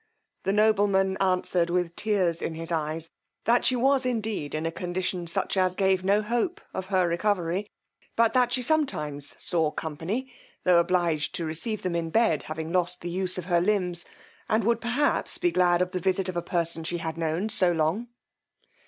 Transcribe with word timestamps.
The 0.45 0.51
nobleman 0.51 1.15
answered, 1.17 1.69
with 1.69 1.95
tears 1.95 2.41
in 2.41 2.55
his 2.55 2.71
eyes, 2.71 3.07
that 3.45 3.63
she 3.65 3.75
was 3.75 4.03
indeed 4.03 4.55
in 4.55 4.65
a 4.65 4.71
condition 4.71 5.27
such 5.27 5.55
as 5.55 5.75
give 5.75 6.03
no 6.03 6.23
hope 6.23 6.59
of 6.73 6.87
her 6.87 7.07
recovery, 7.07 7.69
but 8.15 8.33
that 8.33 8.51
she 8.51 8.63
sometimes 8.63 9.35
saw 9.37 9.69
company, 9.69 10.33
tho' 10.63 10.79
obliged 10.79 11.35
to 11.35 11.45
receive 11.45 11.83
them 11.83 11.95
in 11.95 12.09
bed, 12.09 12.41
having 12.41 12.73
lost 12.73 13.01
the 13.01 13.11
use 13.11 13.37
of 13.37 13.45
her 13.45 13.61
limbs, 13.61 14.03
and 14.49 14.63
would 14.63 14.81
perhaps 14.81 15.37
be 15.37 15.51
glad 15.51 15.83
of 15.83 15.91
the 15.91 15.99
visit 15.99 16.27
of 16.27 16.35
a 16.35 16.41
person 16.41 16.83
she 16.83 16.97
had 16.97 17.15
known 17.15 17.47
so 17.47 17.71
long. 17.71 18.07